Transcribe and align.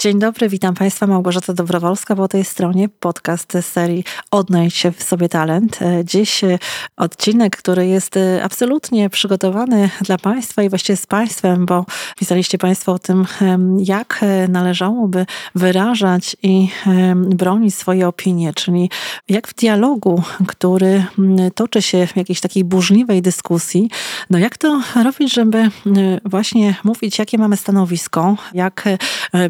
Dzień 0.00 0.18
dobry, 0.18 0.48
witam 0.48 0.74
Państwa. 0.74 1.06
Małgorzata 1.06 1.52
Dobrowolska 1.52 2.16
po 2.16 2.28
tej 2.28 2.44
stronie. 2.44 2.88
Podcast 2.88 3.58
serii 3.60 4.04
Odnajdź 4.30 4.82
w 4.96 5.02
sobie 5.02 5.28
talent. 5.28 5.78
Dziś 6.04 6.40
odcinek, 6.96 7.56
który 7.56 7.86
jest 7.86 8.14
absolutnie 8.42 9.10
przygotowany 9.10 9.90
dla 10.00 10.18
Państwa 10.18 10.62
i 10.62 10.68
właściwie 10.68 10.96
z 10.96 11.06
Państwem, 11.06 11.66
bo 11.66 11.84
pisaliście 12.16 12.58
Państwo 12.58 12.92
o 12.92 12.98
tym, 12.98 13.26
jak 13.78 14.20
należałoby 14.48 15.26
wyrażać 15.54 16.36
i 16.42 16.68
bronić 17.16 17.74
swoje 17.74 18.08
opinie, 18.08 18.52
czyli 18.54 18.90
jak 19.28 19.48
w 19.48 19.54
dialogu, 19.54 20.22
który 20.46 21.04
toczy 21.54 21.82
się 21.82 22.06
w 22.06 22.16
jakiejś 22.16 22.40
takiej 22.40 22.64
burzliwej 22.64 23.22
dyskusji, 23.22 23.90
no 24.30 24.38
jak 24.38 24.58
to 24.58 24.82
robić, 25.04 25.34
żeby 25.34 25.70
właśnie 26.24 26.74
mówić, 26.84 27.18
jakie 27.18 27.38
mamy 27.38 27.56
stanowisko, 27.56 28.36
jak 28.54 28.84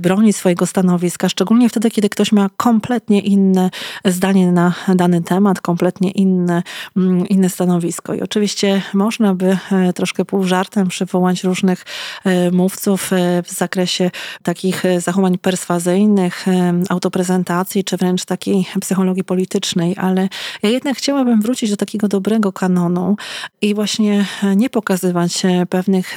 bronić 0.01 0.40
swojego 0.41 0.67
stanowiska, 0.67 1.29
szczególnie 1.29 1.69
wtedy, 1.69 1.91
kiedy 1.91 2.09
ktoś 2.09 2.33
ma 2.33 2.51
kompletnie 2.57 3.21
inne 3.21 3.71
zdanie 4.05 4.53
na 4.53 4.75
dany 4.89 5.23
temat, 5.23 5.61
kompletnie 5.61 6.11
inne, 6.11 6.63
mm, 6.97 7.29
inne 7.29 7.49
stanowisko. 7.49 8.15
I 8.15 8.21
oczywiście 8.21 8.83
można 8.95 9.35
by 9.35 9.59
e, 9.73 9.93
troszkę 9.93 10.25
pół 10.25 10.45
żartem 10.45 10.89
przywołać 10.89 11.45
różnych 11.45 11.85
e, 12.25 12.51
mówców 12.51 13.13
e, 13.13 13.43
w 13.43 13.51
zakresie 13.51 14.11
takich 14.43 14.83
zachowań 14.99 15.39
perswazyjnych, 15.39 16.47
autoprezentacji, 16.89 17.85
czy 17.85 17.97
wręcz 17.97 18.25
takiej 18.25 18.67
psychologii 18.81 19.25
politycznej, 19.25 19.95
ale 19.97 20.29
ja 20.63 20.71
jednak 20.71 20.97
chciałabym 20.97 21.41
wrócić 21.41 21.71
do 21.71 21.77
takiego 21.77 22.09
dobrego 22.09 22.53
kanonu 22.53 23.17
i 23.63 23.75
właśnie 23.75 24.27
nie 24.57 24.71
pokazywać 24.71 25.43
pewnych 25.69 26.17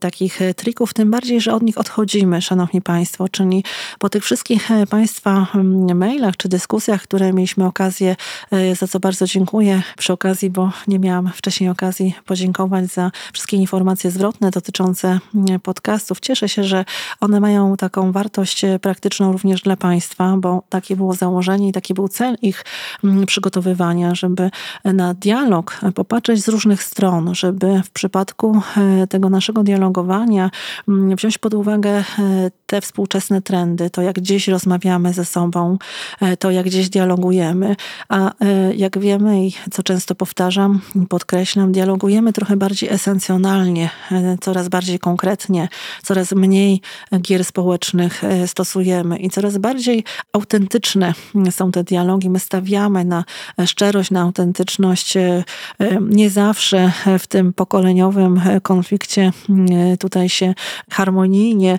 takich 0.00 0.40
trików, 0.56 0.94
tym 0.94 1.10
bardziej, 1.10 1.40
że 1.40 1.54
od 1.54 1.62
nich 1.62 1.78
odchodzimy, 1.78 2.42
szanowni 2.42 2.82
państwo, 2.82 3.28
czyli 3.28 3.59
po 3.98 4.08
tych 4.08 4.24
wszystkich 4.24 4.70
e, 4.70 4.86
Państwa 4.86 5.46
mm, 5.54 5.98
mailach 5.98 6.36
czy 6.36 6.48
dyskusjach, 6.48 7.02
które 7.02 7.32
mieliśmy 7.32 7.66
okazję, 7.66 8.16
e, 8.50 8.74
za 8.74 8.88
co 8.88 9.00
bardzo 9.00 9.26
dziękuję 9.26 9.82
przy 9.98 10.12
okazji, 10.12 10.50
bo 10.50 10.70
nie 10.88 10.98
miałam 10.98 11.30
wcześniej 11.34 11.70
okazji 11.70 12.14
podziękować 12.26 12.86
za 12.86 13.10
wszystkie 13.32 13.56
informacje 13.56 14.10
zwrotne 14.10 14.50
dotyczące 14.50 15.18
mm, 15.34 15.60
podcastów. 15.60 16.20
Cieszę 16.20 16.48
się, 16.48 16.64
że 16.64 16.84
one 17.20 17.40
mają 17.40 17.76
taką 17.76 18.12
wartość 18.12 18.64
e, 18.64 18.78
praktyczną 18.78 19.32
również 19.32 19.62
dla 19.62 19.76
Państwa, 19.76 20.36
bo 20.36 20.62
takie 20.68 20.96
było 20.96 21.14
założenie 21.14 21.68
i 21.68 21.72
taki 21.72 21.94
był 21.94 22.08
cel 22.08 22.36
ich 22.42 22.64
mm, 23.04 23.26
przygotowywania, 23.26 24.14
żeby 24.14 24.50
na 24.84 25.14
dialog 25.14 25.80
popatrzeć 25.94 26.44
z 26.44 26.48
różnych 26.48 26.82
stron, 26.82 27.34
żeby 27.34 27.82
w 27.84 27.90
przypadku 27.90 28.62
tego 29.08 29.30
naszego 29.30 29.62
dialogowania 29.62 30.50
wziąć 30.88 31.38
pod 31.38 31.54
uwagę 31.54 32.04
te 32.66 32.80
współczesne 32.80 33.42
trendy, 33.50 33.90
to 33.90 34.02
jak 34.02 34.16
gdzieś 34.16 34.48
rozmawiamy 34.48 35.12
ze 35.12 35.24
sobą, 35.24 35.78
e, 36.20 36.36
to 36.36 36.50
jak 36.50 36.66
gdzieś 36.66 36.88
dialogujemy. 36.88 37.76
A 38.08 38.32
e, 38.40 38.74
jak 38.74 38.98
wiemy 38.98 39.46
i 39.46 39.52
co 39.70 39.82
często 39.82 40.14
powtarzam 40.14 40.80
i 40.94 41.06
podkreślam, 41.06 41.72
dialogujemy 41.72 42.32
trochę 42.32 42.56
bardziej 42.56 42.88
esencjonalnie, 42.90 43.90
e, 44.12 44.36
coraz 44.40 44.68
bardziej 44.68 44.98
konkretnie, 44.98 45.68
coraz 46.02 46.32
mniej 46.32 46.80
gier 47.20 47.44
społecznych 47.44 48.22
stosujemy 48.46 49.18
i 49.18 49.30
coraz 49.30 49.58
bardziej 49.58 50.04
autentyczne 50.32 51.14
są 51.50 51.72
te 51.72 51.84
dialogi. 51.84 52.30
My 52.30 52.38
stawiamy 52.38 53.04
na 53.04 53.24
szczerość, 53.66 54.10
na 54.10 54.20
autentyczność. 54.20 55.14
Nie 56.00 56.30
zawsze 56.30 56.92
w 57.18 57.26
tym 57.26 57.52
pokoleniowym 57.52 58.40
konflikcie 58.62 59.32
tutaj 60.00 60.28
się 60.28 60.54
harmonijnie 60.90 61.78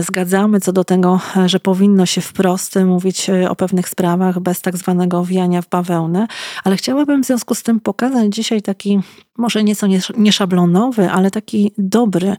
zgadzamy 0.00 0.60
co 0.60 0.72
do 0.72 0.84
tego, 0.90 1.20
że 1.46 1.60
powinno 1.60 2.06
się 2.06 2.20
wprost 2.20 2.76
mówić 2.84 3.30
o 3.48 3.56
pewnych 3.56 3.88
sprawach 3.88 4.40
bez 4.40 4.60
tak 4.60 4.76
zwanego 4.76 5.18
owijania 5.18 5.62
w 5.62 5.68
bawełnę, 5.68 6.26
ale 6.64 6.76
chciałabym 6.76 7.22
w 7.22 7.26
związku 7.26 7.54
z 7.54 7.62
tym 7.62 7.80
pokazać 7.80 8.34
dzisiaj 8.34 8.62
taki 8.62 9.00
może 9.38 9.64
nieco 9.64 9.86
nieszablonowy, 10.16 11.10
ale 11.10 11.30
taki 11.30 11.72
dobry 11.78 12.28
e, 12.28 12.36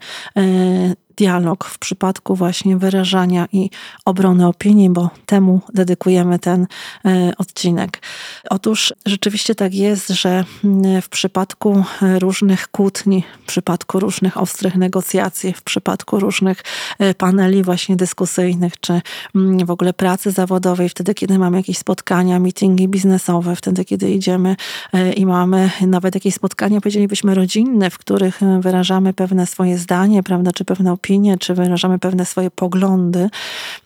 dialog 1.18 1.66
w 1.66 1.80
przypadku 1.80 2.36
właśnie 2.36 2.78
wyrażania 2.78 3.48
i 3.54 3.70
obrony 4.06 4.48
opinii, 4.48 4.90
bo 4.90 5.10
temu 5.26 5.62
dedykujemy 5.74 6.40
ten 6.40 6.68
e, 7.06 7.32
odcinek. 7.38 8.02
Otóż 8.50 8.94
rzeczywiście 9.06 9.56
tak 9.56 9.74
jest, 9.74 10.10
że 10.10 10.44
mm, 10.64 11.02
w 11.02 11.10
przypadku 11.10 11.84
różnych 12.20 12.68
kłótni, 12.68 13.24
w 13.44 13.46
przypadku 13.46 14.00
różnych 14.00 14.38
ostrych 14.38 14.76
negocjacji, 14.76 15.54
w 15.54 15.62
przypadku 15.62 16.20
różnych 16.20 16.64
e, 17.00 17.14
paneli 17.14 17.64
właśnie 17.64 17.96
dyskusyjnych, 17.96 18.80
czy 18.80 19.02
mm, 19.36 19.66
w 19.66 19.72
ogóle 19.72 19.94
pracy 19.94 20.32
zawodowej, 20.32 20.90
wtedy 20.90 21.14
kiedy 21.14 21.40
mamy 21.40 21.58
jakieś 21.58 21.78
spotkania, 21.78 22.40
meetingi 22.40 22.88
biznesowe, 22.88 23.56
wtedy 23.56 23.86
kiedy 23.86 24.12
idziemy 24.12 24.56
e, 24.94 25.14
i 25.14 25.26
mamy 25.26 25.72
nawet 25.88 26.16
jakieś 26.16 26.34
spotkania, 26.34 26.82
powiedzielibyśmy 26.82 27.36
rodzinne, 27.36 27.90
w 27.90 27.98
których 27.98 28.40
wyrażamy 28.60 29.14
pewne 29.14 29.48
swoje 29.48 29.78
zdanie, 29.78 30.24
prawda, 30.24 30.52
czy 30.52 30.66
pewne 30.66 30.92
opinie, 30.92 31.11
opinie, 31.12 31.38
czy 31.38 31.54
wyrażamy 31.54 32.00
pewne 32.00 32.26
swoje 32.26 32.52
poglądy, 32.52 33.30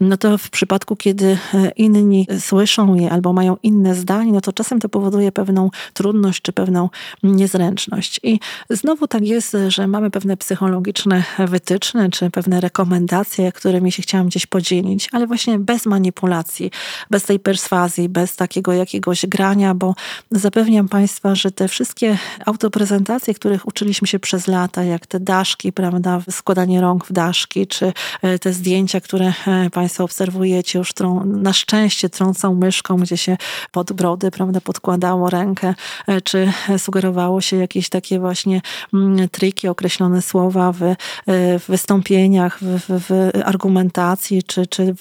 no 0.02 0.18
to 0.18 0.38
w 0.38 0.50
przypadku, 0.50 0.96
kiedy 0.96 1.38
e, 1.54 1.70
inni 1.70 2.28
słyszą 2.40 2.96
je 2.96 3.12
albo 3.12 3.34
mają 3.34 3.58
inne 3.64 3.96
zdanie, 3.96 4.32
no 4.32 4.42
to 4.42 4.54
czasem 4.54 4.80
to 4.80 4.90
powoduje 4.90 5.32
pewną 5.32 5.70
trudność 5.94 6.42
czy 6.42 6.54
pewną 6.54 6.90
niezręczność. 7.24 8.20
I 8.24 8.40
znowu 8.70 9.08
tak 9.08 9.24
jest, 9.24 9.58
że 9.68 9.88
mamy 9.88 10.12
pewne 10.12 10.38
psychologiczne 10.38 11.24
wytyczne, 11.40 12.10
czy 12.10 12.30
pewne 12.30 12.62
rekomendacje, 12.62 13.52
którymi 13.52 13.92
się 13.92 14.02
chciałam 14.02 14.28
gdzieś 14.28 14.46
podzielić, 14.46 15.10
ale 15.12 15.28
właśnie 15.28 15.60
bez 15.60 15.86
manipulacji, 15.86 16.72
bez 17.10 17.24
tej 17.24 17.40
perswazji, 17.40 18.10
bez 18.10 18.36
takiego 18.36 18.74
jakiegoś 18.74 19.26
grania, 19.26 19.74
bo 19.76 19.96
zapewniam 20.32 20.90
Państwa, 20.90 21.36
że 21.36 21.52
te 21.52 21.68
wszystkie 21.68 22.18
autoprezentacje, 22.46 23.34
których 23.34 23.68
uczyliśmy 23.68 24.08
się 24.08 24.20
przez 24.20 24.48
lata, 24.48 24.84
jak 24.84 25.08
te 25.08 25.20
daszki, 25.20 25.74
prawda, 25.74 26.22
składanie 26.32 26.82
rąk 26.82 27.05
w 27.06 27.14
daszki, 27.14 27.68
czy 27.68 27.94
e, 28.22 28.40
te 28.40 28.54
zdjęcia, 28.54 29.02
które 29.02 29.34
e, 29.48 29.70
Państwo 29.70 30.04
obserwujecie, 30.04 30.80
już 30.80 30.94
trą, 30.94 31.26
na 31.26 31.54
szczęście 31.54 32.10
trącą 32.10 32.56
myszką, 32.56 32.98
gdzie 32.98 33.18
się 33.18 33.38
pod 33.72 33.94
brody, 33.94 34.32
prawda, 34.32 34.62
podkładało 34.62 35.30
rękę, 35.30 35.76
e, 36.08 36.22
czy 36.22 36.52
sugerowało 36.78 37.42
się 37.42 37.58
jakieś 37.58 37.90
takie 37.90 38.20
właśnie 38.20 38.62
mm, 38.94 39.30
triki, 39.30 39.68
określone 39.68 40.22
słowa 40.22 40.72
w, 40.72 40.80
w 41.60 41.64
wystąpieniach, 41.68 42.60
w, 42.60 42.80
w, 42.80 43.04
w, 43.08 43.32
argumentacji, 43.46 44.44
czy, 44.44 44.68
czy 44.68 44.96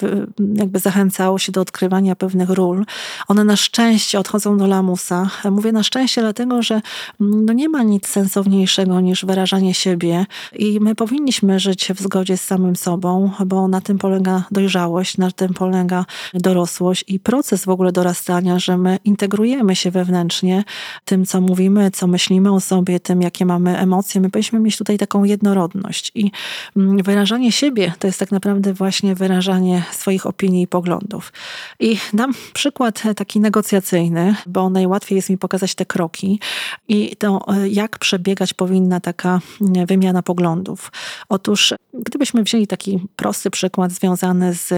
jakby 0.55 0.79
zachęcało 0.79 1.39
się 1.39 1.51
do 1.51 1.61
odkrywania 1.61 2.15
pewnych 2.15 2.49
ról. 2.49 2.85
One 3.27 3.43
na 3.43 3.55
szczęście 3.55 4.19
odchodzą 4.19 4.57
do 4.57 4.67
lamusa. 4.67 5.29
Mówię 5.51 5.71
na 5.71 5.83
szczęście, 5.83 6.21
dlatego 6.21 6.61
że 6.61 6.81
mm, 7.21 7.45
no 7.45 7.53
nie 7.53 7.69
ma 7.69 7.83
nic 7.83 8.07
sensowniejszego 8.07 9.01
niż 9.01 9.25
wyrażanie 9.25 9.73
siebie 9.73 10.25
i 10.55 10.79
my 10.79 10.95
powinniśmy 10.95 11.59
żyć 11.59 11.91
w 11.95 12.01
zgodzie 12.01 12.37
z 12.37 12.41
samym 12.41 12.75
sobą, 12.75 13.31
bo 13.45 13.67
na 13.67 13.81
tym 13.81 13.97
polega 13.97 14.43
dojrzałość, 14.51 15.17
na 15.17 15.31
tym 15.31 15.53
polega 15.53 16.05
dorosłość 16.33 17.03
i 17.07 17.19
proces 17.19 17.65
w 17.65 17.69
ogóle 17.69 17.91
dorastania, 17.91 18.59
że 18.59 18.77
my 18.77 18.99
integrujemy 19.03 19.75
się 19.75 19.91
wewnętrznie 19.91 20.63
tym, 21.05 21.25
co 21.25 21.41
mówimy, 21.41 21.91
co 21.91 22.07
myślimy 22.07 22.53
o 22.53 22.59
sobie, 22.59 22.99
tym, 22.99 23.21
jakie 23.21 23.45
mamy 23.45 23.77
emocje. 23.77 24.21
My 24.21 24.29
powinniśmy 24.29 24.59
mieć 24.59 24.77
tutaj 24.77 24.97
taką 24.97 25.23
jednorodność 25.23 26.11
i 26.15 26.31
mm, 26.77 27.03
wyrażanie 27.03 27.51
siebie 27.51 27.93
to 27.99 28.07
jest 28.07 28.19
tak 28.19 28.31
naprawdę 28.31 28.73
właśnie 28.73 29.15
wyrażanie 29.15 29.83
swoich 29.91 30.25
opinii 30.25 30.63
i 30.63 30.67
poglądów. 30.67 31.33
I 31.79 31.97
dam 32.13 32.33
przykład 32.53 33.03
taki 33.15 33.39
negocjacyjny, 33.39 34.35
bo 34.47 34.69
najłatwiej 34.69 35.15
jest 35.15 35.29
mi 35.29 35.37
pokazać 35.37 35.75
te 35.75 35.85
kroki 35.85 36.39
i 36.87 37.15
to, 37.15 37.45
jak 37.69 37.99
przebiegać 37.99 38.53
powinna 38.53 38.99
taka 38.99 39.39
mm, 39.61 39.85
wymiana 39.85 40.23
poglądów. 40.23 40.91
Otóż 41.29 41.73
Gdybyśmy 41.99 42.43
wzięli 42.43 42.67
taki 42.67 42.99
prosty 43.15 43.49
przykład 43.49 43.91
związany 43.91 44.53
z 44.53 44.73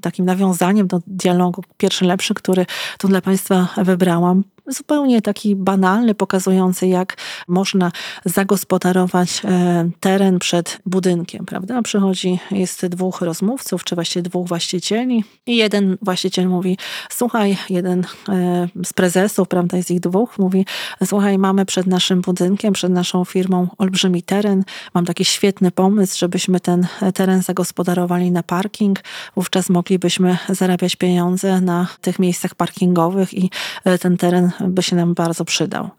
takim 0.00 0.24
nawiązaniem 0.24 0.86
do 0.86 1.00
dialogu, 1.06 1.64
pierwszy 1.76 2.04
lepszy, 2.04 2.34
który 2.34 2.66
tu 2.98 3.08
dla 3.08 3.20
Państwa 3.20 3.68
wybrałam, 3.76 4.44
zupełnie 4.66 5.22
taki 5.22 5.56
banalny, 5.56 6.14
pokazujący, 6.14 6.86
jak 6.86 7.16
można 7.48 7.92
zagospodarować 8.24 9.42
e, 9.44 9.90
teren 10.00 10.38
przed 10.38 10.78
budynkiem, 10.86 11.46
prawda? 11.46 11.82
Przychodzi, 11.82 12.38
jest 12.50 12.86
dwóch 12.86 13.20
rozmówców, 13.20 13.84
czy 13.84 13.94
właściwie 13.94 14.22
dwóch 14.22 14.48
właścicieli 14.48 15.24
i 15.46 15.56
jeden 15.56 15.98
właściciel 16.02 16.48
mówi, 16.48 16.78
słuchaj, 17.10 17.56
jeden 17.70 18.04
e, 18.28 18.68
z 18.84 18.92
prezesów, 18.92 19.48
prawda, 19.48 19.76
jest 19.76 19.90
ich 19.90 20.00
dwóch, 20.00 20.38
mówi, 20.38 20.66
słuchaj, 21.04 21.38
mamy 21.38 21.66
przed 21.66 21.86
naszym 21.86 22.20
budynkiem, 22.20 22.72
przed 22.72 22.92
naszą 22.92 23.24
firmą 23.24 23.68
olbrzymi 23.78 24.22
teren, 24.22 24.64
mam 24.94 25.04
taki 25.04 25.24
świetny 25.24 25.70
pomysł, 25.70 26.18
żebyśmy 26.18 26.60
ten 26.60 26.86
teren 27.14 27.42
zagospodarowali 27.42 28.30
na 28.30 28.42
parking, 28.42 28.98
wówczas 29.36 29.70
moglibyśmy 29.70 30.38
zarabiać 30.48 30.96
pieniądze 30.96 31.60
na 31.60 31.86
tych 32.00 32.18
miejscach 32.18 32.54
parkingowych 32.54 33.34
i 33.34 33.50
e, 33.84 33.98
ten 33.98 34.16
teren 34.16 34.51
by 34.60 34.82
się 34.82 34.96
nam 34.96 35.14
bardzo 35.14 35.44
przydał. 35.44 35.90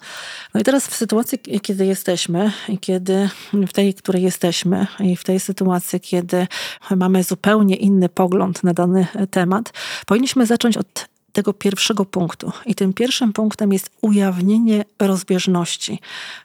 No 0.53 0.59
i 0.59 0.63
teraz 0.63 0.87
w 0.87 0.95
sytuacji, 0.95 1.39
kiedy 1.61 1.85
jesteśmy 1.85 2.51
kiedy 2.81 3.29
w 3.67 3.73
tej, 3.73 3.93
której 3.93 4.23
jesteśmy 4.23 4.87
i 4.99 5.15
w 5.15 5.23
tej 5.23 5.39
sytuacji, 5.39 5.99
kiedy 5.99 6.47
mamy 6.95 7.23
zupełnie 7.23 7.75
inny 7.75 8.09
pogląd 8.09 8.63
na 8.63 8.73
dany 8.73 9.07
temat, 9.31 9.73
powinniśmy 10.05 10.45
zacząć 10.45 10.77
od 10.77 11.07
tego 11.31 11.53
pierwszego 11.53 12.05
punktu. 12.05 12.51
I 12.65 12.75
tym 12.75 12.93
pierwszym 12.93 13.33
punktem 13.33 13.73
jest 13.73 13.89
ujawnienie 14.01 14.85
rozbieżności. 14.99 15.99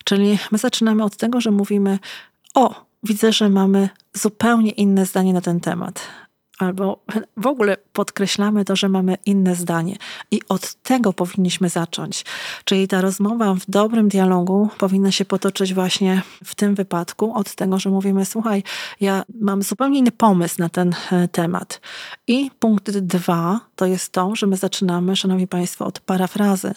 Czyli 0.05 0.39
my 0.53 0.59
zaczynamy 0.59 1.05
od 1.05 1.17
tego, 1.17 1.41
że 1.41 1.51
mówimy: 1.51 1.99
O, 2.55 2.87
widzę, 3.03 3.33
że 3.33 3.49
mamy 3.49 3.89
zupełnie 4.15 4.71
inne 4.71 5.07
zdanie 5.07 5.33
na 5.33 5.41
ten 5.41 5.61
temat 5.61 6.01
albo 6.59 6.99
w 7.37 7.47
ogóle 7.47 7.77
podkreślamy 7.93 8.65
to, 8.65 8.77
że 8.77 8.89
mamy 8.89 9.17
inne 9.27 9.55
zdanie. 9.55 9.97
I 10.31 10.41
od 10.49 10.75
tego 10.75 11.13
powinniśmy 11.13 11.69
zacząć. 11.69 12.25
Czyli 12.65 12.89
ta 12.89 13.01
rozmowa 13.01 13.55
w 13.55 13.71
dobrym 13.71 14.09
dialogu 14.09 14.69
powinna 14.79 15.13
się 15.13 15.25
potoczyć 15.25 15.75
właśnie 15.75 16.23
w 16.45 16.55
tym 16.55 16.75
wypadku 16.75 17.35
od 17.35 17.55
tego, 17.55 17.79
że 17.79 17.91
mówimy: 17.91 18.25
Słuchaj, 18.25 18.63
ja 19.01 19.25
mam 19.41 19.63
zupełnie 19.63 19.99
inny 19.99 20.13
pomysł 20.13 20.55
na 20.59 20.69
ten 20.69 20.95
e, 21.13 21.29
temat. 21.29 21.81
I 22.27 22.51
punkt 22.59 22.91
dwa 22.91 23.61
to 23.77 23.87
jest 23.87 24.13
to, 24.13 24.37
że 24.37 24.47
my 24.47 24.57
zaczynamy, 24.57 25.17
Szanowni 25.17 25.47
Państwo, 25.47 25.87
od 25.87 26.01
parafrazy. 26.01 26.75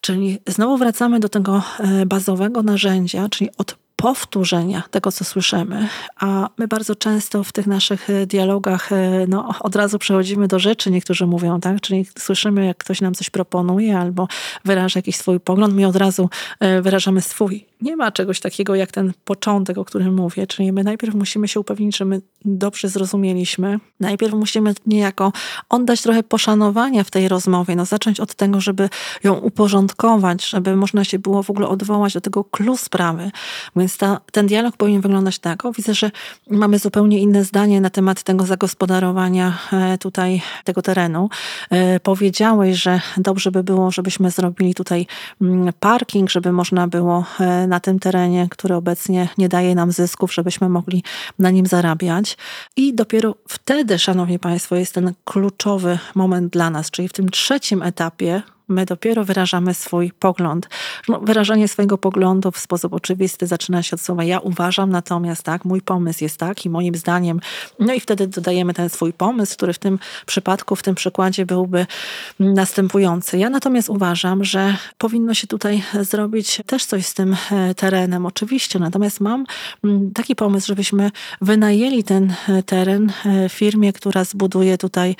Czyli 0.00 0.38
znowu 0.46 0.76
wracamy 0.76 1.20
do 1.20 1.28
tego 1.28 1.62
e, 1.78 2.06
bazowego 2.06 2.62
narzędzia, 2.62 3.28
czyli 3.28 3.50
od 3.58 3.76
powtórzenia 4.02 4.82
tego, 4.90 5.12
co 5.12 5.24
słyszymy, 5.24 5.88
a 6.16 6.48
my 6.58 6.68
bardzo 6.68 6.96
często 6.96 7.44
w 7.44 7.52
tych 7.52 7.66
naszych 7.66 8.10
e, 8.10 8.26
dialogach 8.26 8.92
e, 8.92 9.26
no, 9.28 9.54
od 9.60 9.76
razu 9.76 9.98
przechodzimy 9.98 10.48
do 10.48 10.58
rzeczy, 10.58 10.90
niektórzy 10.90 11.26
mówią, 11.26 11.60
tak? 11.60 11.80
Czyli 11.80 12.06
słyszymy, 12.18 12.66
jak 12.66 12.76
ktoś 12.76 13.00
nam 13.00 13.14
coś 13.14 13.30
proponuje 13.30 13.98
albo 13.98 14.28
wyraża 14.64 14.98
jakiś 14.98 15.16
swój 15.16 15.40
pogląd, 15.40 15.74
my 15.74 15.86
od 15.86 15.96
razu 15.96 16.30
e, 16.60 16.82
wyrażamy 16.82 17.20
swój. 17.20 17.66
Nie 17.80 17.96
ma 17.96 18.12
czegoś 18.12 18.40
takiego 18.40 18.74
jak 18.74 18.92
ten 18.92 19.12
początek, 19.24 19.78
o 19.78 19.84
którym 19.84 20.14
mówię, 20.14 20.46
czyli 20.46 20.72
my 20.72 20.84
najpierw 20.84 21.14
musimy 21.14 21.48
się 21.48 21.60
upewnić, 21.60 21.96
że 21.96 22.04
my 22.04 22.20
dobrze 22.44 22.88
zrozumieliśmy. 22.88 23.80
Najpierw 24.00 24.34
musimy 24.34 24.74
niejako 24.86 25.32
oddać 25.68 26.02
trochę 26.02 26.22
poszanowania 26.22 27.04
w 27.04 27.10
tej 27.10 27.28
rozmowie, 27.28 27.76
no 27.76 27.84
zacząć 27.84 28.20
od 28.20 28.34
tego, 28.34 28.60
żeby 28.60 28.88
ją 29.24 29.34
uporządkować, 29.34 30.48
żeby 30.48 30.76
można 30.76 31.04
się 31.04 31.18
było 31.18 31.42
w 31.42 31.50
ogóle 31.50 31.68
odwołać 31.68 32.14
do 32.14 32.20
tego 32.20 32.44
clue 32.44 32.76
sprawy. 32.76 33.30
Więc 33.76 33.87
ta, 33.96 34.20
ten 34.32 34.46
dialog 34.46 34.76
powinien 34.76 35.00
wyglądać 35.00 35.38
tak. 35.38 35.64
O, 35.64 35.72
widzę, 35.72 35.94
że 35.94 36.10
mamy 36.50 36.78
zupełnie 36.78 37.18
inne 37.18 37.44
zdanie 37.44 37.80
na 37.80 37.90
temat 37.90 38.22
tego 38.22 38.46
zagospodarowania 38.46 39.58
e, 39.72 39.98
tutaj 39.98 40.42
tego 40.64 40.82
terenu. 40.82 41.28
E, 41.70 42.00
powiedziałeś, 42.00 42.82
że 42.82 43.00
dobrze 43.16 43.50
by 43.50 43.62
było, 43.64 43.90
żebyśmy 43.90 44.30
zrobili 44.30 44.74
tutaj 44.74 45.06
mm, 45.40 45.72
parking, 45.80 46.30
żeby 46.30 46.52
można 46.52 46.88
było 46.88 47.24
e, 47.40 47.66
na 47.66 47.80
tym 47.80 47.98
terenie, 47.98 48.48
który 48.50 48.74
obecnie 48.74 49.28
nie 49.38 49.48
daje 49.48 49.74
nam 49.74 49.92
zysków, 49.92 50.34
żebyśmy 50.34 50.68
mogli 50.68 51.02
na 51.38 51.50
nim 51.50 51.66
zarabiać. 51.66 52.36
I 52.76 52.94
dopiero 52.94 53.34
wtedy, 53.48 53.98
Szanowni 53.98 54.38
Państwo, 54.38 54.76
jest 54.76 54.94
ten 54.94 55.12
kluczowy 55.24 55.98
moment 56.14 56.52
dla 56.52 56.70
nas, 56.70 56.90
czyli 56.90 57.08
w 57.08 57.12
tym 57.12 57.28
trzecim 57.28 57.82
etapie 57.82 58.42
my 58.68 58.86
dopiero 58.86 59.24
wyrażamy 59.24 59.74
swój 59.74 60.12
pogląd. 60.18 60.68
No, 61.08 61.20
wyrażanie 61.20 61.68
swojego 61.68 61.98
poglądu 61.98 62.50
w 62.50 62.58
sposób 62.58 62.92
oczywisty 62.92 63.46
zaczyna 63.46 63.82
się 63.82 63.94
od 63.94 64.00
słowa 64.00 64.24
ja 64.24 64.40
uważam, 64.40 64.90
natomiast 64.90 65.42
tak, 65.42 65.64
mój 65.64 65.80
pomysł 65.80 66.24
jest 66.24 66.36
taki, 66.36 66.70
moim 66.70 66.94
zdaniem. 66.94 67.40
No 67.78 67.92
i 67.92 68.00
wtedy 68.00 68.26
dodajemy 68.26 68.74
ten 68.74 68.88
swój 68.88 69.12
pomysł, 69.12 69.56
który 69.56 69.72
w 69.72 69.78
tym 69.78 69.98
przypadku, 70.26 70.76
w 70.76 70.82
tym 70.82 70.94
przykładzie 70.94 71.46
byłby 71.46 71.86
następujący. 72.40 73.38
Ja 73.38 73.50
natomiast 73.50 73.88
uważam, 73.88 74.44
że 74.44 74.76
powinno 74.98 75.34
się 75.34 75.46
tutaj 75.46 75.82
zrobić 76.00 76.62
też 76.66 76.84
coś 76.84 77.06
z 77.06 77.14
tym 77.14 77.36
e, 77.50 77.74
terenem, 77.74 78.26
oczywiście. 78.26 78.78
Natomiast 78.78 79.20
mam 79.20 79.46
mm, 79.84 80.10
taki 80.10 80.36
pomysł, 80.36 80.66
żebyśmy 80.66 81.10
wynajęli 81.40 82.04
ten 82.04 82.34
e, 82.48 82.62
teren 82.62 83.12
e, 83.26 83.48
firmie, 83.48 83.92
która 83.92 84.24
zbuduje 84.24 84.78
tutaj 84.78 85.16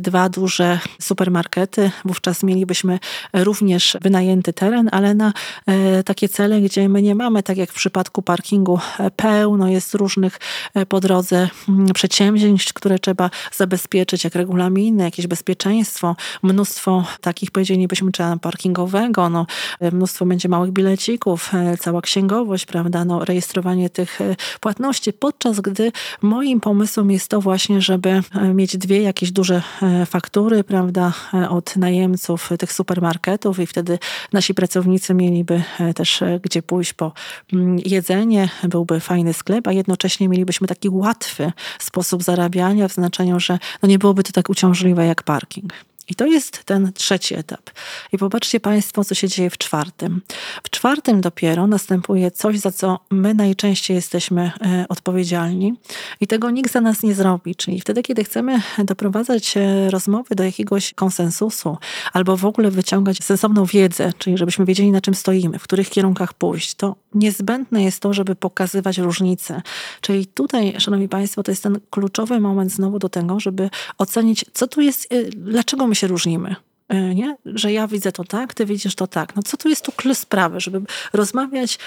dwa 0.00 0.28
duże 0.28 0.78
supermarkety. 1.00 1.90
Wówczas 2.04 2.42
mieliby 2.42 2.74
mielibyśmy 2.84 2.98
również 3.44 3.96
wynajęty 4.02 4.52
teren, 4.52 4.88
ale 4.92 5.14
na 5.14 5.32
e, 5.66 6.02
takie 6.02 6.28
cele, 6.28 6.60
gdzie 6.60 6.88
my 6.88 7.02
nie 7.02 7.14
mamy, 7.14 7.42
tak 7.42 7.56
jak 7.56 7.70
w 7.70 7.74
przypadku 7.74 8.22
parkingu, 8.22 8.78
e, 8.98 9.10
pełno 9.10 9.68
jest 9.68 9.94
różnych 9.94 10.38
e, 10.74 10.86
po 10.86 11.00
drodze 11.00 11.48
mm, 11.68 11.86
przedsięwzięć, 11.94 12.72
które 12.72 12.98
trzeba 12.98 13.30
zabezpieczyć, 13.52 14.24
jak 14.24 14.34
regulaminy, 14.34 15.04
jakieś 15.04 15.26
bezpieczeństwo, 15.26 16.16
mnóstwo 16.42 17.04
takich, 17.20 17.50
powiedzielibyśmy, 17.50 18.12
trzeba 18.12 18.36
parkingowego, 18.36 19.28
no, 19.28 19.46
mnóstwo 19.92 20.26
będzie 20.26 20.48
małych 20.48 20.72
bilecików, 20.72 21.50
cała 21.80 22.00
księgowość, 22.00 22.66
prawda, 22.66 23.04
no, 23.04 23.24
rejestrowanie 23.24 23.90
tych 23.90 24.18
płatności, 24.60 25.12
podczas 25.12 25.60
gdy 25.60 25.92
moim 26.22 26.60
pomysłem 26.60 27.10
jest 27.10 27.28
to 27.28 27.40
właśnie, 27.40 27.80
żeby 27.80 28.22
mieć 28.54 28.76
dwie 28.76 29.02
jakieś 29.02 29.32
duże 29.32 29.62
faktury, 30.06 30.64
prawda, 30.64 31.12
od 31.48 31.76
najemców 31.76 32.50
tych 32.66 32.72
supermarketów 32.72 33.58
i 33.58 33.66
wtedy 33.66 33.98
nasi 34.32 34.54
pracownicy 34.54 35.14
mieliby 35.14 35.62
e, 35.80 35.94
też 35.94 36.22
e, 36.22 36.40
gdzie 36.42 36.62
pójść 36.62 36.92
po 36.92 37.12
mm, 37.52 37.78
jedzenie, 37.84 38.48
byłby 38.62 39.00
fajny 39.00 39.32
sklep, 39.32 39.68
a 39.68 39.72
jednocześnie 39.72 40.28
mielibyśmy 40.28 40.66
taki 40.66 40.88
łatwy 40.88 41.52
sposób 41.78 42.22
zarabiania 42.22 42.88
w 42.88 42.92
znaczeniu, 42.92 43.40
że 43.40 43.58
no 43.82 43.88
nie 43.88 43.98
byłoby 43.98 44.22
to 44.22 44.32
tak 44.32 44.50
uciążliwe 44.50 45.06
jak 45.06 45.22
parking. 45.22 45.72
I 46.08 46.14
to 46.14 46.26
jest 46.26 46.64
ten 46.64 46.92
trzeci 46.92 47.34
etap. 47.34 47.70
I 48.12 48.18
popatrzcie 48.18 48.60
Państwo, 48.60 49.04
co 49.04 49.14
się 49.14 49.28
dzieje 49.28 49.50
w 49.50 49.58
czwartym. 49.58 50.22
W 50.62 50.70
czwartym 50.70 51.20
dopiero 51.20 51.66
następuje 51.66 52.30
coś, 52.30 52.58
za 52.58 52.72
co 52.72 52.98
my 53.10 53.34
najczęściej 53.34 53.94
jesteśmy 53.94 54.52
e, 54.60 54.86
odpowiedzialni 54.88 55.74
i 56.20 56.26
tego 56.26 56.50
nikt 56.50 56.72
za 56.72 56.80
nas 56.80 57.02
nie 57.02 57.14
zrobi. 57.14 57.54
Czyli 57.54 57.80
wtedy, 57.80 58.02
kiedy 58.02 58.24
chcemy 58.24 58.62
doprowadzać 58.78 59.56
e, 59.56 59.90
rozmowy 59.90 60.34
do 60.34 60.44
jakiegoś 60.44 60.94
konsensusu 60.94 61.76
albo 62.12 62.36
w 62.36 62.44
ogóle 62.44 62.70
wyciągać 62.70 63.24
sensowną 63.24 63.64
wiedzę, 63.64 64.12
czyli 64.18 64.38
żebyśmy 64.38 64.64
wiedzieli, 64.64 64.90
na 64.90 65.00
czym 65.00 65.14
stoimy, 65.14 65.58
w 65.58 65.62
których 65.62 65.90
kierunkach 65.90 66.34
pójść, 66.34 66.74
to 66.74 66.96
niezbędne 67.14 67.82
jest 67.82 68.00
to, 68.00 68.12
żeby 68.12 68.36
pokazywać 68.36 68.98
różnice. 68.98 69.62
Czyli 70.00 70.26
tutaj, 70.26 70.74
Szanowni 70.78 71.08
Państwo, 71.08 71.42
to 71.42 71.52
jest 71.52 71.62
ten 71.62 71.80
kluczowy 71.90 72.40
moment 72.40 72.72
znowu 72.72 72.98
do 72.98 73.08
tego, 73.08 73.40
żeby 73.40 73.70
ocenić, 73.98 74.44
co 74.52 74.66
tu 74.66 74.80
jest, 74.80 75.12
e, 75.12 75.22
dlaczego 75.24 75.86
my 75.86 75.95
się 75.96 76.06
różnimy. 76.06 76.56
E, 76.88 77.14
nie? 77.14 77.36
że 77.44 77.72
ja 77.72 77.86
widzę 77.86 78.12
to 78.12 78.24
tak, 78.24 78.54
ty 78.54 78.66
widzisz 78.66 78.94
to 78.94 79.06
tak. 79.06 79.36
No 79.36 79.42
co 79.42 79.56
tu 79.56 79.68
jest 79.68 79.84
tu 79.84 79.92
kl 79.92 80.14
sprawy, 80.14 80.60
żeby 80.60 80.80
rozmawiać 81.12 81.78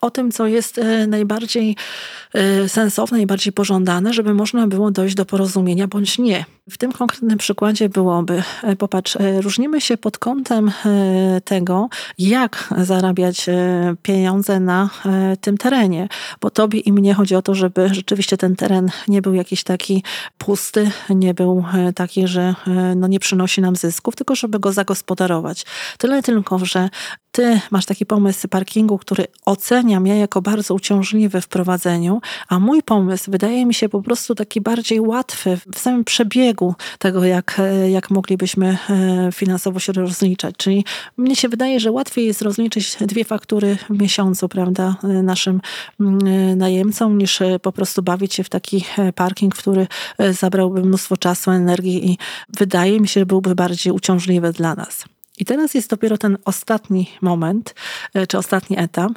o 0.00 0.10
tym, 0.10 0.32
co 0.32 0.46
jest 0.46 0.78
e, 0.78 1.06
najbardziej 1.06 1.76
e, 2.34 2.68
sensowne, 2.68 3.16
najbardziej 3.16 3.52
pożądane, 3.52 4.12
żeby 4.12 4.34
można 4.34 4.66
było 4.66 4.90
dojść 4.90 5.14
do 5.14 5.24
porozumienia 5.24 5.88
bądź 5.88 6.18
nie. 6.18 6.44
W 6.70 6.78
tym 6.78 6.92
konkretnym 6.92 7.38
przykładzie 7.38 7.88
byłoby, 7.88 8.42
popatrz, 8.78 9.16
różnimy 9.40 9.80
się 9.80 9.96
pod 9.96 10.18
kątem 10.18 10.72
tego, 11.44 11.88
jak 12.18 12.74
zarabiać 12.76 13.46
pieniądze 14.02 14.60
na 14.60 14.90
tym 15.40 15.58
terenie, 15.58 16.08
bo 16.40 16.50
tobie 16.50 16.78
i 16.78 16.92
mnie 16.92 17.14
chodzi 17.14 17.34
o 17.34 17.42
to, 17.42 17.54
żeby 17.54 17.88
rzeczywiście 17.94 18.36
ten 18.36 18.56
teren 18.56 18.90
nie 19.08 19.22
był 19.22 19.34
jakiś 19.34 19.64
taki 19.64 20.04
pusty, 20.38 20.90
nie 21.10 21.34
był 21.34 21.64
taki, 21.94 22.26
że 22.26 22.54
no 22.96 23.06
nie 23.06 23.20
przynosi 23.20 23.60
nam 23.60 23.76
zysków, 23.76 24.16
tylko 24.16 24.34
żeby 24.42 24.58
go 24.58 24.72
zagospodarować. 24.72 25.64
Tyle 25.98 26.22
tylko, 26.22 26.58
że 26.58 26.88
ty 27.32 27.60
masz 27.70 27.86
taki 27.86 28.06
pomysł 28.06 28.48
parkingu, 28.48 28.98
który 28.98 29.26
oceniam 29.44 30.06
ja 30.06 30.14
jako 30.14 30.42
bardzo 30.42 30.74
uciążliwy 30.74 31.40
w 31.40 31.48
prowadzeniu, 31.48 32.20
a 32.48 32.58
mój 32.58 32.82
pomysł 32.82 33.30
wydaje 33.30 33.66
mi 33.66 33.74
się 33.74 33.88
po 33.88 34.02
prostu 34.02 34.34
taki 34.34 34.60
bardziej 34.60 35.00
łatwy 35.00 35.58
w 35.74 35.78
samym 35.78 36.04
przebiegu 36.04 36.74
tego, 36.98 37.24
jak, 37.24 37.60
jak 37.90 38.10
moglibyśmy 38.10 38.78
e, 38.90 39.28
finansowo 39.32 39.78
się 39.78 39.92
rozliczać. 39.92 40.54
Czyli 40.56 40.84
mnie 41.16 41.36
się 41.36 41.48
wydaje, 41.48 41.80
że 41.80 41.90
łatwiej 41.90 42.26
jest 42.26 42.42
rozliczyć 42.42 42.96
dwie 43.00 43.24
faktury 43.24 43.76
w 43.90 44.02
miesiącu, 44.02 44.48
prawda, 44.48 44.96
e, 45.04 45.06
naszym 45.08 45.60
mm, 46.00 46.18
e, 46.26 46.56
najemcom, 46.56 47.18
niż 47.18 47.38
po 47.62 47.72
prostu 47.72 48.02
bawić 48.02 48.34
się 48.34 48.44
w 48.44 48.48
taki 48.48 48.84
parking, 49.14 49.54
który 49.54 49.86
zabrałby 50.30 50.82
mnóstwo 50.82 51.16
czasu, 51.16 51.50
energii 51.50 52.10
i 52.10 52.18
wydaje 52.58 53.00
mi 53.00 53.08
się, 53.08 53.20
że 53.20 53.26
byłby 53.26 53.54
bardziej 53.54 53.92
uciążliwy 53.92 54.52
dla 54.52 54.74
nas. 54.74 55.04
I 55.38 55.44
teraz 55.44 55.74
jest 55.74 55.90
dopiero 55.90 56.18
ten 56.18 56.38
ostatni 56.44 57.10
moment, 57.20 57.74
e, 58.14 58.26
czy 58.26 58.38
ostatni 58.38 58.78
etap. 58.78 59.12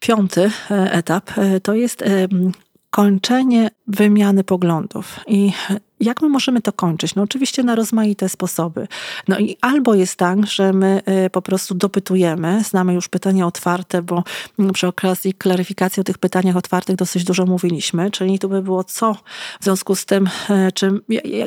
Piąty 0.00 0.50
e, 0.70 0.92
etap 0.92 1.38
e, 1.38 1.60
to 1.60 1.74
jest 1.74 2.04
kończenie 2.90 3.70
wymiany 3.86 4.44
poglądów. 4.44 5.20
I 5.26 5.52
jak 6.02 6.22
my 6.22 6.28
możemy 6.28 6.62
to 6.62 6.72
kończyć? 6.72 7.14
No 7.14 7.22
oczywiście 7.22 7.62
na 7.62 7.74
rozmaite 7.74 8.28
sposoby. 8.28 8.88
No 9.28 9.38
i 9.38 9.56
albo 9.60 9.94
jest 9.94 10.16
tak, 10.16 10.46
że 10.46 10.72
my 10.72 11.02
po 11.32 11.42
prostu 11.42 11.74
dopytujemy, 11.74 12.62
znamy 12.64 12.94
już 12.94 13.08
pytania 13.08 13.46
otwarte, 13.46 14.02
bo 14.02 14.24
mm, 14.58 14.72
przy 14.72 14.86
okazji 14.86 15.34
klaryfikacji 15.34 16.00
o 16.00 16.04
tych 16.04 16.18
pytaniach 16.18 16.56
otwartych 16.56 16.96
dosyć 16.96 17.24
dużo 17.24 17.46
mówiliśmy, 17.46 18.10
czyli 18.10 18.38
to 18.38 18.48
by 18.48 18.62
było 18.62 18.84
co 18.84 19.14
w 19.60 19.64
związku 19.64 19.94
z 19.94 20.06
tym, 20.06 20.28
czy, 20.74 20.90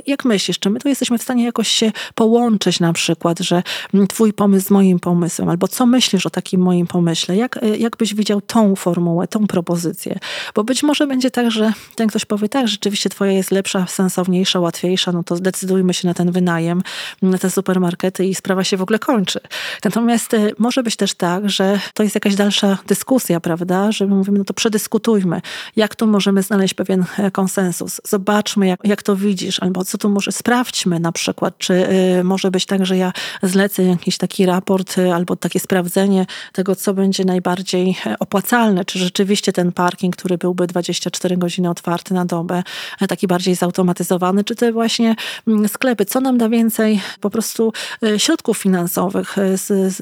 jak 0.07 0.25
myślisz, 0.25 0.59
czy 0.59 0.69
my 0.69 0.79
tu 0.79 0.89
jesteśmy 0.89 1.17
w 1.17 1.21
stanie 1.21 1.43
jakoś 1.43 1.67
się 1.67 1.91
połączyć 2.15 2.79
na 2.79 2.93
przykład, 2.93 3.39
że 3.39 3.63
mm, 3.93 4.07
twój 4.07 4.33
pomysł 4.33 4.67
z 4.67 4.71
moim 4.71 5.00
pomysłem, 5.00 5.50
albo 5.50 5.67
co 5.67 5.85
myślisz 5.85 6.25
o 6.25 6.29
takim 6.29 6.62
moim 6.62 6.88
pomyśle, 6.88 7.35
jak, 7.35 7.59
jak 7.77 7.97
byś 7.97 8.15
widział 8.15 8.41
tą 8.41 8.75
formułę, 8.75 9.27
tą 9.27 9.47
propozycję, 9.47 10.19
bo 10.55 10.63
być 10.63 10.83
może 10.83 11.07
będzie 11.07 11.31
tak, 11.31 11.51
że 11.51 11.74
ten 11.95 12.07
ktoś 12.07 12.25
powie 12.25 12.50
tak, 12.50 12.67
rzeczywiście 12.67 13.09
twoja 13.09 13.31
jest 13.31 13.51
lepsza, 13.51 13.88
sensowniejsza, 13.88 14.45
łatwiejsza, 14.54 15.12
no 15.12 15.24
to 15.24 15.36
zdecydujmy 15.36 15.94
się 15.94 16.08
na 16.08 16.14
ten 16.14 16.32
wynajem, 16.32 16.82
na 17.22 17.38
te 17.38 17.50
supermarkety 17.50 18.25
i 18.25 18.36
sprawa 18.36 18.64
się 18.64 18.78
w 18.78 18.82
ogóle 18.82 19.00
kończy. 19.00 19.40
Natomiast 19.84 20.34
e, 20.34 20.52
może 20.58 20.84
być 20.84 20.96
też 20.96 21.14
tak, 21.14 21.50
że 21.50 21.80
to 21.94 22.04
jest 22.04 22.16
jakaś 22.16 22.36
dalsza 22.36 22.78
dyskusja, 22.88 23.40
prawda, 23.40 23.92
że 23.92 24.08
my 24.08 24.16
mówimy, 24.16 24.38
no 24.38 24.46
to 24.46 24.54
przedyskutujmy, 24.54 25.42
jak 25.75 25.96
tu 25.96 26.08
możemy 26.08 26.42
znaleźć 26.42 26.74
pewien 26.74 27.06
e, 27.18 27.32
konsensus, 27.32 28.02
zobaczmy, 28.04 28.68
jak, 28.68 28.80
jak 28.84 29.04
to 29.04 29.16
widzisz, 29.16 29.60
albo 29.60 29.86
co 29.86 29.98
tu 29.98 30.10
może, 30.10 30.32
sprawdźmy 30.32 31.00
na 31.00 31.12
przykład, 31.12 31.58
czy 31.58 31.74
y, 32.20 32.24
może 32.24 32.52
być 32.52 32.66
tak, 32.66 32.86
że 32.86 32.98
ja 32.98 33.14
zlecę 33.44 33.84
jakiś 33.84 34.18
taki 34.18 34.46
raport 34.46 34.98
y, 34.98 35.14
albo 35.14 35.36
takie 35.36 35.60
sprawdzenie 35.60 36.25
tego, 36.54 36.75
co 36.75 36.94
będzie 36.94 37.25
najbardziej 37.25 37.98
opłacalne, 38.20 38.86
czy 38.86 39.00
rzeczywiście 39.00 39.54
ten 39.54 39.72
parking, 39.72 40.16
który 40.16 40.38
byłby 40.38 40.68
24 40.68 41.38
godziny 41.38 41.70
otwarty 41.70 42.14
na 42.14 42.25
dobę, 42.25 42.64
taki 43.08 43.28
bardziej 43.28 43.56
zautomatyzowany, 43.56 44.35
czy 44.44 44.56
te 44.56 44.72
właśnie 44.72 45.15
mm, 45.48 45.68
sklepy, 45.68 46.06
co 46.06 46.22
nam 46.22 46.38
da 46.38 46.50
więcej 46.50 47.01
po 47.20 47.30
prostu 47.30 47.74
środków 48.18 48.58
finansowych. 48.58 49.36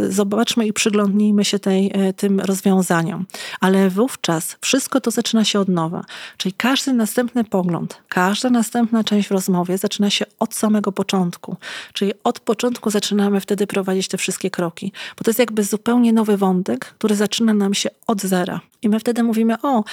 Zobaczmy 0.09 0.67
i 0.67 0.73
przyglądnijmy 0.73 1.45
się 1.45 1.59
tej, 1.59 1.91
tym 2.17 2.39
rozwiązaniom. 2.39 3.25
Ale 3.59 3.89
wówczas 3.89 4.57
wszystko 4.61 5.01
to 5.01 5.11
zaczyna 5.11 5.45
się 5.45 5.59
od 5.59 5.67
nowa. 5.67 6.05
Czyli 6.37 6.53
każdy 6.53 6.93
następny 6.93 7.43
pogląd, 7.43 7.97
każda 8.07 8.49
następna 8.49 9.03
część 9.03 9.27
w 9.27 9.31
rozmowie 9.31 9.77
zaczyna 9.77 10.09
się 10.09 10.25
od 10.39 10.55
samego 10.55 10.91
początku. 10.91 11.57
Czyli 11.93 12.11
od 12.23 12.39
początku 12.39 12.89
zaczynamy 12.89 13.41
wtedy 13.41 13.67
prowadzić 13.67 14.07
te 14.07 14.17
wszystkie 14.17 14.49
kroki. 14.49 14.91
Bo 15.17 15.23
to 15.23 15.29
jest 15.29 15.39
jakby 15.39 15.63
zupełnie 15.63 16.13
nowy 16.13 16.37
wątek, 16.37 16.85
który 16.85 17.15
zaczyna 17.15 17.53
nam 17.53 17.73
się 17.73 17.89
od 18.07 18.21
zera. 18.21 18.61
I 18.83 18.89
my 18.89 18.99
wtedy 18.99 19.23
mówimy, 19.23 19.55
o, 19.61 19.83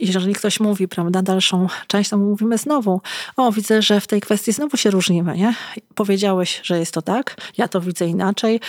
jeżeli 0.00 0.34
ktoś 0.34 0.60
mówi, 0.60 0.88
prawda, 0.88 1.22
dalszą 1.22 1.66
część, 1.86 2.10
to 2.10 2.18
mówimy 2.18 2.58
znowu, 2.58 3.00
o, 3.36 3.52
widzę, 3.52 3.82
że 3.82 4.00
w 4.00 4.06
tej 4.06 4.20
kwestii 4.20 4.52
znowu 4.52 4.76
się 4.76 4.90
różnimy, 4.90 5.36
nie? 5.36 5.54
Powiedziałeś, 5.94 6.60
że 6.62 6.78
jest 6.78 6.94
to 6.94 7.02
tak, 7.02 7.36
ja 7.58 7.68
to 7.68 7.80
widzę 7.80 8.06
inaczej, 8.06 8.60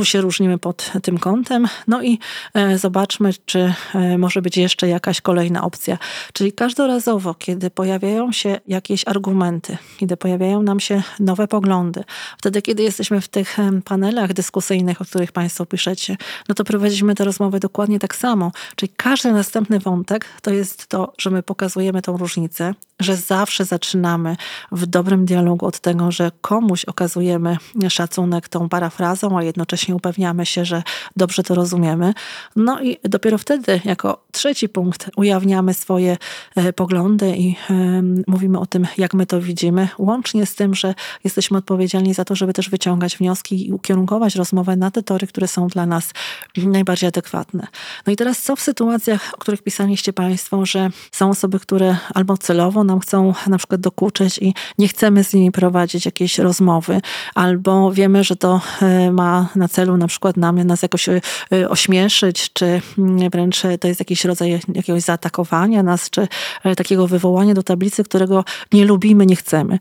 tu 0.00 0.04
się 0.04 0.20
różnimy 0.20 0.58
pod 0.58 0.92
tym 1.02 1.18
kątem. 1.18 1.68
No 1.88 2.02
i 2.02 2.18
e, 2.54 2.78
zobaczmy, 2.78 3.30
czy 3.46 3.74
e, 3.94 4.18
może 4.18 4.42
być 4.42 4.56
jeszcze 4.56 4.88
jakaś 4.88 5.20
kolejna 5.20 5.62
opcja. 5.62 5.98
Czyli 6.32 6.52
każdorazowo, 6.52 7.34
kiedy 7.34 7.70
pojawiają 7.70 8.32
się 8.32 8.60
jakieś 8.66 9.08
argumenty, 9.08 9.78
kiedy 9.98 10.16
pojawiają 10.16 10.62
nam 10.62 10.80
się 10.80 11.02
nowe 11.18 11.48
poglądy, 11.48 12.04
wtedy, 12.38 12.62
kiedy 12.62 12.82
jesteśmy 12.82 13.20
w 13.20 13.28
tych 13.28 13.56
panelach 13.84 14.32
dyskusyjnych, 14.32 15.00
o 15.00 15.04
których 15.04 15.32
Państwo 15.32 15.66
piszecie, 15.66 16.16
no 16.48 16.54
to 16.54 16.64
prowadzimy 16.64 17.14
te 17.14 17.24
rozmowy 17.24 17.60
dokładnie 17.60 17.98
tak 17.98 18.16
samo. 18.16 18.52
Czyli 18.76 18.92
każdy 18.96 19.32
następny 19.32 19.78
wątek 19.78 20.26
to 20.42 20.50
jest 20.50 20.86
to, 20.86 21.12
że 21.18 21.30
my 21.30 21.42
pokazujemy 21.42 22.02
tą 22.02 22.16
różnicę, 22.16 22.74
że 23.00 23.16
zawsze 23.16 23.64
zaczynamy 23.64 24.36
w 24.72 24.86
dobrym 24.86 25.24
dialogu 25.24 25.66
od 25.66 25.80
tego, 25.80 26.10
że 26.10 26.30
komuś 26.40 26.84
okazujemy 26.84 27.56
szacunek 27.88 28.48
tą 28.48 28.68
parafrazą, 28.68 29.38
a 29.38 29.42
jednocześnie 29.42 29.89
upewniamy 29.94 30.46
się, 30.46 30.64
że 30.64 30.82
dobrze 31.16 31.42
to 31.42 31.54
rozumiemy. 31.54 32.14
No 32.56 32.82
i 32.82 32.96
dopiero 33.04 33.38
wtedy, 33.38 33.80
jako 33.84 34.24
trzeci 34.32 34.68
punkt, 34.68 35.10
ujawniamy 35.16 35.74
swoje 35.74 36.16
e, 36.56 36.72
poglądy 36.72 37.36
i 37.36 37.56
mówimy 38.26 38.58
o 38.58 38.66
tym, 38.66 38.86
jak 38.98 39.14
my 39.14 39.26
to 39.26 39.40
widzimy, 39.40 39.88
łącznie 39.98 40.46
z 40.46 40.54
tym, 40.54 40.74
że 40.74 40.94
jesteśmy 41.24 41.58
odpowiedzialni 41.58 42.14
za 42.14 42.24
to, 42.24 42.34
żeby 42.34 42.52
też 42.52 42.70
wyciągać 42.70 43.16
wnioski 43.16 43.68
i 43.68 43.72
ukierunkować 43.72 44.34
rozmowę 44.34 44.76
na 44.76 44.90
te 44.90 45.02
tory, 45.02 45.26
które 45.26 45.48
są 45.48 45.68
dla 45.68 45.86
nas 45.86 46.12
najbardziej 46.56 47.08
adekwatne. 47.08 47.66
No 48.06 48.12
i 48.12 48.16
teraz 48.16 48.42
co 48.42 48.56
w 48.56 48.60
sytuacjach, 48.60 49.30
o 49.34 49.38
których 49.38 49.62
pisaliście 49.62 50.12
Państwo, 50.12 50.66
że 50.66 50.90
są 51.12 51.30
osoby, 51.30 51.60
które 51.60 51.96
albo 52.14 52.36
celowo 52.36 52.84
nam 52.84 53.00
chcą 53.00 53.34
na 53.46 53.58
przykład 53.58 53.80
dokuczyć 53.80 54.38
i 54.38 54.54
nie 54.78 54.88
chcemy 54.88 55.24
z 55.24 55.34
nimi 55.34 55.52
prowadzić 55.52 56.06
jakiejś 56.06 56.38
rozmowy, 56.38 57.00
albo 57.34 57.92
wiemy, 57.92 58.24
że 58.24 58.36
to 58.36 58.60
e, 58.82 59.12
ma 59.12 59.48
na 59.56 59.68
celu 59.70 59.96
na 59.96 60.06
przykład 60.06 60.36
nam, 60.36 60.62
nas 60.62 60.82
jakoś 60.82 61.08
e, 61.08 61.20
ośmieszyć, 61.68 62.52
czy 62.52 62.80
mm, 62.98 63.30
wręcz 63.30 63.62
to 63.80 63.88
jest 63.88 64.00
jakiś 64.00 64.24
rodzaj 64.24 64.60
jakiegoś 64.74 65.02
zaatakowania 65.02 65.82
nas, 65.82 66.10
czy 66.10 66.28
takiego 66.76 67.06
wywołania 67.06 67.54
do 67.54 67.62
tablicy, 67.62 68.04
którego 68.04 68.44
nie 68.72 68.84
lubimy, 68.84 69.26
nie 69.26 69.36
chcemy. 69.36 69.78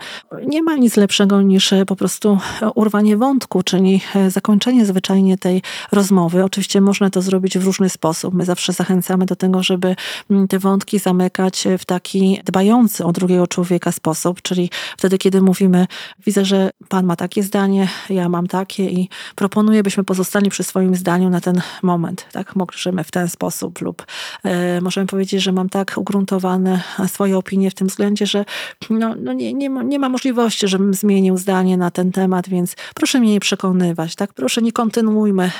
Nie 0.47 0.63
ma 0.63 0.75
nic 0.75 0.97
lepszego 0.97 1.41
niż 1.41 1.73
po 1.87 1.95
prostu 1.95 2.37
urwanie 2.75 3.17
wątku, 3.17 3.63
czyli 3.63 4.01
zakończenie 4.27 4.85
zwyczajnie 4.85 5.37
tej 5.37 5.61
rozmowy. 5.91 6.43
Oczywiście 6.43 6.81
można 6.81 7.09
to 7.09 7.21
zrobić 7.21 7.57
w 7.57 7.65
różny 7.65 7.89
sposób. 7.89 8.33
My 8.33 8.45
zawsze 8.45 8.73
zachęcamy 8.73 9.25
do 9.25 9.35
tego, 9.35 9.63
żeby 9.63 9.95
mm, 10.29 10.47
te 10.47 10.59
wątki 10.59 10.99
zamykać 10.99 11.67
w 11.79 11.85
taki 11.85 12.41
dbający 12.45 13.05
o 13.05 13.11
drugiego 13.11 13.47
człowieka 13.47 13.91
sposób, 13.91 14.41
czyli 14.41 14.69
wtedy, 14.97 15.17
kiedy 15.17 15.41
mówimy, 15.41 15.87
widzę, 16.25 16.45
że 16.45 16.69
pan 16.89 17.05
ma 17.05 17.15
takie 17.15 17.43
zdanie, 17.43 17.87
ja 18.09 18.29
mam 18.29 18.47
takie 18.47 18.89
i 18.89 19.09
proponuję, 19.35 19.78
byśmy 19.83 20.03
pozostali 20.03 20.49
przy 20.49 20.63
swoim 20.63 20.95
zdaniu 20.95 21.29
na 21.29 21.41
ten 21.41 21.61
moment. 21.83 22.25
Tak, 22.31 22.55
możemy 22.55 23.03
w 23.03 23.11
ten 23.11 23.29
sposób 23.29 23.81
lub 23.81 24.05
e, 24.43 24.81
możemy 24.81 25.07
powiedzieć, 25.07 25.43
że 25.43 25.51
mam 25.51 25.69
tak 25.69 25.93
ugruntowane 25.97 26.81
swoje 27.07 27.37
opinie 27.37 27.71
w 27.71 27.73
tym 27.73 27.87
względzie, 27.87 28.25
że 28.25 28.45
no, 28.89 29.15
no 29.17 29.33
nie, 29.33 29.53
nie, 29.53 29.69
ma, 29.69 29.83
nie 29.83 29.99
ma 29.99 30.09
możliwości, 30.09 30.67
żebym 30.67 30.93
zmienił 30.93 31.37
zdanie 31.37 31.77
na 31.77 31.91
ten 31.91 32.11
temat, 32.11 32.49
więc 32.49 32.75
proszę 32.95 33.19
mnie 33.19 33.31
nie 33.31 33.39
przekonywać, 33.39 34.15
tak? 34.15 34.33
Proszę 34.33 34.61
nie 34.61 34.71
kontynuujmy 34.71 35.51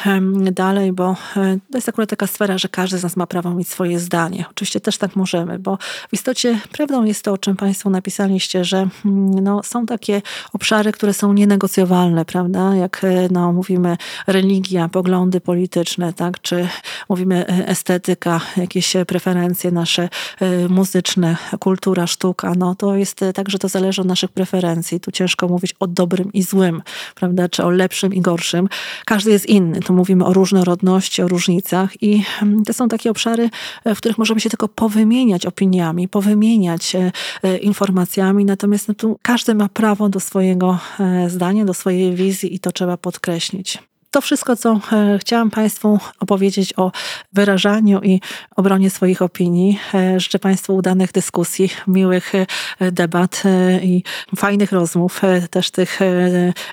dalej, 0.52 0.94
bo 0.94 1.16
e, 1.38 1.58
to 1.72 1.78
jest 1.78 1.90
akurat 1.90 2.10
taka 2.10 2.28
sfera, 2.28 2.58
że 2.58 2.70
każdy 2.70 2.98
z 2.98 3.04
nas 3.04 3.16
ma 3.16 3.28
prawo 3.28 3.54
mieć 3.54 3.70
swoje 3.70 4.00
zdanie. 4.00 4.46
Oczywiście 4.52 4.80
też 4.80 4.98
tak 4.98 5.16
możemy, 5.16 5.60
bo 5.60 5.78
w 6.10 6.14
istocie 6.14 6.60
prawdą 6.72 7.04
jest 7.04 7.24
to, 7.24 7.30
to, 7.30 7.34
o 7.34 7.38
czym 7.38 7.56
Państwo 7.56 7.90
napisaliście, 7.90 8.66
że 8.66 8.78
mm, 8.78 9.44
no, 9.44 9.64
są 9.64 9.86
takie 9.86 10.22
obszary, 10.54 10.92
które 10.92 11.14
są 11.14 11.34
nienegocjowalne, 11.34 12.26
prawda? 12.26 12.76
Jak 12.76 13.04
e, 13.04 13.28
no, 13.32 13.54
mówimy 13.54 13.98
religia, 14.28 14.90
poglądy 14.90 15.42
polityczne, 15.42 16.14
tak? 16.14 16.42
czy 16.42 16.68
mówimy 17.10 17.48
e, 17.48 17.68
estetyka, 17.68 18.42
jakieś 18.58 18.94
preferencje 19.08 19.72
nasze 19.72 20.10
e, 20.40 20.68
muzyczne, 20.68 21.38
kultura, 21.60 22.08
sztuka, 22.08 22.54
no 22.58 22.76
to 22.76 22.96
jest 22.96 23.20
tak, 23.34 23.50
że 23.50 23.60
to 23.60 23.68
zależy 23.68 24.02
od 24.02 24.08
naszych 24.08 24.32
preferencji. 24.32 25.00
Tu 25.00 25.12
ciężko 25.12 25.48
mówić 25.48 25.76
o 25.80 25.88
dobrym 25.88 26.34
i 26.34 26.44
złym, 26.44 26.82
prawda? 27.16 27.50
czy 27.50 27.64
o 27.64 27.70
lepszym 27.70 28.14
i 28.14 28.22
gorszym. 28.22 28.70
Każdy 29.06 29.32
jest 29.32 29.46
inny. 29.46 29.80
Tu 29.80 29.94
mówimy 29.94 30.26
o 30.26 30.34
różnorodności, 30.34 31.22
o 31.22 31.28
różnicach 31.28 32.04
i 32.04 32.24
mm, 32.42 32.66
to 32.66 32.74
są 32.74 32.88
takie 32.88 33.12
obszary, 33.12 33.50
w 33.86 33.98
których 33.98 34.18
możemy 34.18 34.40
się 34.40 34.50
tylko 34.50 34.68
powymieniać 34.68 35.46
opiniami, 35.46 36.08
powymieniać 36.08 36.96
E, 37.44 37.58
informacjami, 37.58 38.46
natomiast 38.46 38.88
no 38.88 38.94
tu 38.94 39.20
każdy 39.22 39.56
ma 39.56 39.70
prawo 39.70 40.10
do 40.10 40.20
swojego 40.20 40.80
e, 41.00 41.30
zdania, 41.30 41.66
do 41.66 41.74
swojej 41.74 42.16
wizji 42.16 42.56
i 42.56 42.60
to 42.60 42.72
trzeba 42.72 42.98
podkreślić. 42.98 43.78
To 44.12 44.22
wszystko, 44.22 44.56
co 44.56 44.80
e, 44.92 45.20
chciałam 45.20 45.52
Państwu 45.52 46.00
opowiedzieć 46.20 46.74
o 46.78 46.92
wyrażaniu 47.34 48.02
i 48.04 48.22
obronie 48.56 48.90
swoich 48.90 49.22
opinii. 49.22 49.80
E, 49.94 50.20
życzę 50.20 50.40
Państwu 50.40 50.76
udanych 50.76 51.12
dyskusji, 51.12 51.70
miłych 51.88 52.36
e, 52.36 52.92
debat 52.92 53.44
i 53.82 54.04
fajnych 54.36 54.72
rozmów, 54.72 55.22
też 55.50 55.72
tych 55.72 56.00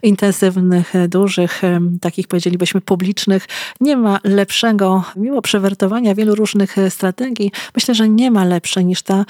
intensywnych, 0.02 0.92
dużych, 1.08 1.62
takich 2.00 2.28
powiedzielibyśmy 2.28 2.80
publicznych. 2.80 3.46
Nie 3.80 3.96
ma 3.96 4.20
lepszego, 4.24 5.04
mimo 5.16 5.42
przewertowania 5.42 6.14
wielu 6.14 6.34
różnych 6.34 6.76
strategii, 6.88 7.52
myślę, 7.74 7.94
że 7.94 8.08
nie 8.08 8.30
ma 8.30 8.44
lepszej 8.44 8.84
niż 8.84 9.02
ta 9.02 9.24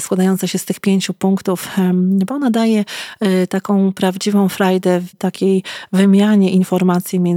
składająca 0.00 0.46
się 0.46 0.58
z 0.58 0.64
tych 0.64 0.80
pięciu 0.80 1.14
punktów, 1.14 1.68
bo 2.26 2.34
ona 2.34 2.50
daje 2.50 2.84
taką 3.48 3.92
prawdziwą 3.92 4.48
frajdę 4.48 5.00
w 5.00 5.16
takiej 5.16 5.62
wymianie 5.92 6.50
informacji 6.50 7.20
między 7.20 7.29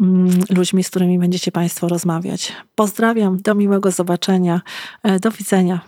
mm, 0.00 0.30
ludźmi, 0.50 0.84
z 0.84 0.90
którymi 0.90 1.18
będziecie 1.18 1.52
Państwo 1.52 1.88
rozmawiać. 1.88 2.52
Pozdrawiam, 2.74 3.36
do 3.36 3.54
miłego 3.54 3.90
zobaczenia, 3.90 4.60
e, 5.02 5.20
do 5.20 5.30
widzenia. 5.30 5.80